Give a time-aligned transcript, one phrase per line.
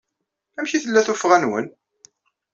[0.57, 1.65] Amek ay d-tella tuffɣa-nwen?